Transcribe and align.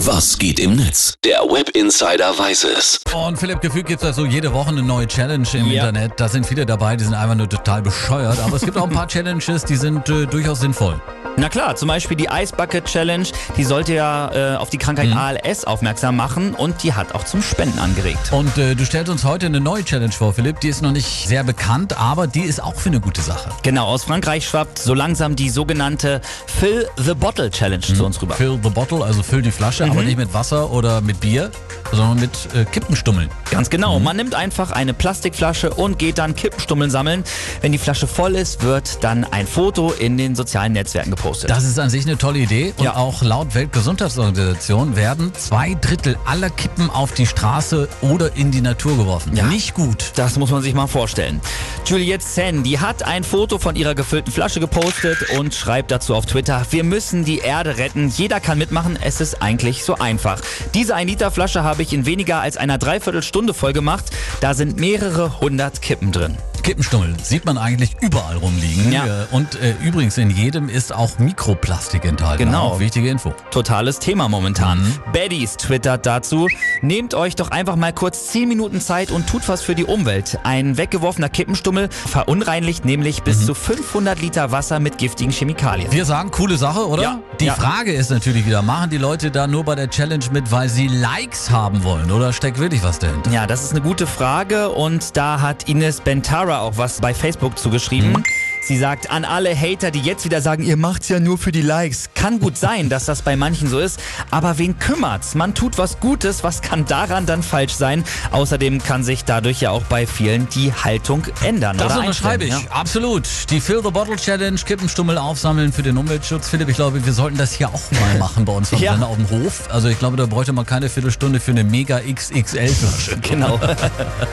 Was 0.00 0.38
geht 0.38 0.60
im 0.60 0.76
Netz? 0.76 1.14
Der 1.24 1.40
Web 1.40 1.70
Insider 1.70 2.38
weiß 2.38 2.64
es. 2.64 3.00
Und 3.14 3.38
Philipp, 3.38 3.60
gefühlt 3.60 3.86
gibt 3.86 4.02
es 4.02 4.06
also 4.06 4.26
jede 4.26 4.52
Woche 4.52 4.68
eine 4.68 4.82
neue 4.82 5.06
Challenge 5.06 5.46
im 5.54 5.66
Ja. 5.66 5.88
Internet. 5.88 6.12
Da 6.18 6.28
sind 6.28 6.44
viele 6.46 6.66
dabei, 6.66 6.96
die 6.96 7.04
sind 7.04 7.14
einfach 7.14 7.34
nur 7.34 7.48
total 7.48 7.80
bescheuert. 7.82 8.38
Aber 8.40 8.56
es 8.56 8.62
gibt 8.62 8.76
auch 8.76 8.84
ein 8.84 8.90
paar 8.90 9.08
Challenges, 9.08 9.64
die 9.64 9.76
sind 9.76 10.08
äh, 10.08 10.26
durchaus 10.26 10.60
sinnvoll. 10.60 11.00
Na 11.38 11.50
klar, 11.50 11.76
zum 11.76 11.88
Beispiel 11.88 12.16
die 12.16 12.28
Ice 12.32 12.54
Bucket 12.56 12.86
Challenge, 12.86 13.26
die 13.58 13.64
sollte 13.64 13.92
ja 13.94 14.54
äh, 14.54 14.56
auf 14.56 14.70
die 14.70 14.78
Krankheit 14.78 15.08
Mhm. 15.10 15.18
ALS 15.18 15.64
aufmerksam 15.66 16.16
machen 16.16 16.54
und 16.54 16.82
die 16.82 16.94
hat 16.94 17.14
auch 17.14 17.24
zum 17.24 17.42
Spenden 17.42 17.78
angeregt. 17.78 18.32
Und 18.32 18.56
äh, 18.56 18.74
du 18.74 18.86
stellst 18.86 19.10
uns 19.12 19.22
heute 19.24 19.44
eine 19.46 19.60
neue 19.60 19.84
Challenge 19.84 20.12
vor, 20.12 20.32
Philipp. 20.32 20.60
Die 20.60 20.68
ist 20.68 20.80
noch 20.80 20.92
nicht 20.92 21.28
sehr 21.28 21.44
bekannt, 21.44 21.98
aber 22.00 22.26
die 22.26 22.40
ist 22.40 22.62
auch 22.62 22.74
für 22.76 22.88
eine 22.88 23.00
gute 23.00 23.20
Sache. 23.20 23.50
Genau, 23.62 23.84
aus 23.86 24.04
Frankreich 24.04 24.48
schwappt 24.48 24.78
so 24.78 24.94
langsam 24.94 25.36
die 25.36 25.50
sogenannte 25.50 26.22
Fill 26.46 26.88
the 26.96 27.12
Bottle 27.12 27.50
Challenge 27.50 27.84
Mhm. 27.86 27.94
zu 27.94 28.06
uns 28.06 28.22
rüber. 28.22 28.34
Fill 28.34 28.58
the 28.62 28.70
bottle, 28.70 29.04
also 29.04 29.22
füll 29.22 29.42
die 29.42 29.50
Flasche, 29.50 29.84
aber 29.84 30.02
nicht 30.02 30.16
mit 30.16 30.32
Wasser 30.32 30.70
oder 30.70 31.02
mit 31.02 31.20
Bier, 31.20 31.50
sondern 31.92 32.20
mit 32.20 32.30
äh, 32.54 32.64
Kippenstummeln. 32.64 33.28
Ganz 33.50 33.68
Mhm. 33.68 33.70
genau, 33.70 33.98
man 34.00 34.16
nimmt 34.16 34.34
einfach 34.34 34.70
eine 34.72 34.94
Plastikflasche 34.94 35.70
und 35.74 35.98
geht 35.98 36.18
dann 36.18 36.34
Kippenstummeln 36.34 36.90
sammeln. 36.90 37.24
Wenn 37.60 37.72
die 37.72 37.78
Flasche 37.78 38.06
voll 38.06 38.34
ist, 38.34 38.62
wird 38.62 39.02
dann 39.04 39.24
ein 39.24 39.46
Foto 39.46 39.92
in 39.92 40.16
den 40.18 40.34
sozialen 40.34 40.72
Netzwerken 40.72 41.10
gepostet. 41.10 41.50
Das 41.50 41.64
ist 41.64 41.78
an 41.78 41.90
sich 41.90 42.04
eine 42.06 42.18
tolle 42.18 42.38
Idee. 42.40 42.74
Und 42.76 42.84
Ja. 42.84 42.96
auch 42.96 43.22
laut 43.22 43.54
Weltgesundheitsorganisation 43.54 44.96
werden 44.96 45.32
zwei 45.34 45.74
Drittel 45.74 46.16
aller 46.24 46.50
Kippen 46.50 46.90
auf 46.90 47.12
die 47.12 47.26
Straße 47.26 47.88
oder 48.02 48.34
in 48.36 48.50
die 48.50 48.60
Natur 48.60 48.96
geworfen. 48.96 49.34
Ja. 49.36 49.44
Nicht 49.44 49.74
gut. 49.74 50.12
Das 50.16 50.36
muss 50.36 50.50
man 50.50 50.62
sich 50.62 50.74
mal 50.74 50.86
vorstellen. 50.86 51.40
Juliette 51.86 52.24
Sen, 52.24 52.62
die 52.62 52.78
hat 52.80 53.02
ein 53.02 53.24
Foto 53.24 53.58
von 53.58 53.76
ihrer 53.76 53.94
gefüllten 53.94 54.32
Flasche 54.32 54.60
gepostet 54.60 55.18
und 55.38 55.54
schreibt 55.54 55.90
dazu 55.90 56.14
auf 56.14 56.26
Twitter, 56.26 56.64
wir 56.70 56.84
müssen 56.84 57.24
die 57.24 57.38
Erde 57.38 57.78
retten, 57.78 58.08
jeder 58.08 58.40
kann 58.40 58.58
mitmachen, 58.58 58.98
es 59.00 59.20
ist 59.20 59.42
eigentlich 59.42 59.84
so 59.84 59.96
einfach. 59.96 60.40
Diese 60.74 60.94
1 60.94 61.06
Liter 61.10 61.30
Flasche 61.30 61.62
habe 61.62 61.75
ich 61.82 61.92
in 61.92 62.06
weniger 62.06 62.40
als 62.40 62.56
einer 62.56 62.78
Dreiviertelstunde 62.78 63.54
voll 63.54 63.72
gemacht, 63.72 64.04
da 64.40 64.54
sind 64.54 64.78
mehrere 64.78 65.40
hundert 65.40 65.82
Kippen 65.82 66.12
drin. 66.12 66.36
Kippenstummel 66.70 67.14
sieht 67.22 67.44
man 67.44 67.58
eigentlich 67.58 67.92
überall 68.00 68.38
rumliegen. 68.38 68.90
Ja. 68.90 69.06
Äh, 69.06 69.26
Und 69.30 69.54
äh, 69.62 69.74
übrigens 69.84 70.18
in 70.18 70.30
jedem 70.30 70.68
ist 70.68 70.92
auch 70.92 71.16
Mikroplastik 71.20 72.04
enthalten. 72.04 72.46
Genau. 72.46 72.70
Auch 72.72 72.80
wichtige 72.80 73.08
Info. 73.08 73.32
Totales 73.52 74.00
Thema 74.00 74.28
momentan. 74.28 74.80
Mhm. 74.82 74.94
Baddies 75.12 75.56
twittert 75.58 76.06
dazu, 76.06 76.48
nehmt 76.82 77.14
euch 77.14 77.36
doch 77.36 77.52
einfach 77.52 77.76
mal 77.76 77.92
kurz 77.92 78.26
10 78.32 78.48
Minuten 78.48 78.80
Zeit 78.80 79.12
und 79.12 79.28
tut 79.28 79.48
was 79.48 79.62
für 79.62 79.76
die 79.76 79.84
Umwelt. 79.84 80.40
Ein 80.42 80.76
weggeworfener 80.76 81.28
Kippenstummel 81.28 81.88
verunreinigt 81.88 82.84
nämlich 82.84 83.22
bis 83.22 83.42
Mhm. 83.42 83.44
zu 83.46 83.54
500 83.54 84.20
Liter 84.20 84.50
Wasser 84.50 84.80
mit 84.80 84.98
giftigen 84.98 85.30
Chemikalien. 85.32 85.92
Wir 85.92 86.04
sagen, 86.04 86.32
coole 86.32 86.56
Sache, 86.56 86.88
oder? 86.88 87.00
Ja. 87.02 87.18
Die 87.38 87.44
Ja. 87.44 87.54
Frage 87.54 87.92
ist 87.92 88.10
natürlich 88.10 88.44
wieder, 88.44 88.62
machen 88.62 88.90
die 88.90 88.98
Leute 88.98 89.30
da 89.30 89.46
nur 89.46 89.62
bei 89.62 89.76
der 89.76 89.88
Challenge 89.88 90.24
mit, 90.32 90.50
weil 90.50 90.68
sie 90.68 90.88
Likes 90.88 91.48
haben 91.48 91.84
wollen? 91.84 92.10
Oder 92.10 92.32
steckt 92.32 92.58
wirklich 92.58 92.82
was 92.82 92.98
dahinter? 92.98 93.30
Ja, 93.30 93.46
das 93.46 93.62
ist 93.62 93.70
eine 93.70 93.82
gute 93.82 94.08
Frage 94.08 94.70
und 94.70 95.16
da 95.16 95.40
hat 95.40 95.68
Ines 95.68 96.00
Bentara 96.00 96.55
auch 96.60 96.76
was 96.76 97.00
bei 97.00 97.14
Facebook 97.14 97.58
zugeschrieben. 97.58 98.12
Mhm. 98.12 98.24
Sie 98.66 98.78
sagt 98.78 99.10
an 99.12 99.24
alle 99.24 99.54
Hater, 99.56 99.92
die 99.92 100.00
jetzt 100.00 100.24
wieder 100.24 100.42
sagen, 100.42 100.64
ihr 100.64 100.76
macht's 100.76 101.08
ja 101.08 101.20
nur 101.20 101.38
für 101.38 101.52
die 101.52 101.62
Likes. 101.62 102.10
Kann 102.14 102.40
gut 102.40 102.58
sein, 102.58 102.88
dass 102.88 103.04
das 103.04 103.22
bei 103.22 103.36
manchen 103.36 103.68
so 103.68 103.78
ist, 103.78 104.00
aber 104.32 104.58
wen 104.58 104.76
kümmert's? 104.80 105.36
Man 105.36 105.54
tut 105.54 105.78
was 105.78 106.00
Gutes, 106.00 106.42
was 106.42 106.62
kann 106.62 106.84
daran 106.84 107.26
dann 107.26 107.44
falsch 107.44 107.74
sein? 107.74 108.02
Außerdem 108.32 108.82
kann 108.82 109.04
sich 109.04 109.24
dadurch 109.24 109.60
ja 109.60 109.70
auch 109.70 109.84
bei 109.84 110.04
vielen 110.04 110.48
die 110.48 110.72
Haltung 110.72 111.22
ändern. 111.44 111.76
Das 111.76 111.96
unterschreibe 111.96 112.42
ich. 112.42 112.52
einstellen, 112.52 112.72
Absolut. 112.72 113.28
Die 113.50 113.60
Fill 113.60 113.82
the 113.84 113.92
Bottle 113.92 114.16
Challenge, 114.16 114.58
Kippenstummel 114.58 115.16
aufsammeln 115.16 115.72
für 115.72 115.84
den 115.84 115.96
Umweltschutz. 115.96 116.48
Philipp, 116.48 116.68
ich 116.68 116.74
glaube, 116.74 117.06
wir 117.06 117.12
sollten 117.12 117.38
das 117.38 117.52
hier 117.52 117.68
auch 117.68 117.82
mal 117.92 118.18
machen 118.18 118.44
bei 118.44 118.52
uns 118.52 118.70
Ja. 118.80 118.96
Auf 118.96 119.14
dem 119.14 119.30
Hof. 119.30 119.68
Also 119.70 119.86
ich 119.86 119.98
glaube, 120.00 120.16
da 120.16 120.26
bräuchte 120.26 120.52
man 120.52 120.66
keine 120.66 120.88
Viertelstunde 120.88 121.38
für 121.38 121.52
eine 121.52 121.62
Mega 121.62 122.00
XXL 122.00 122.66
Flasche. 122.66 123.10
Ja, 123.12 123.16
genau. 123.22 123.60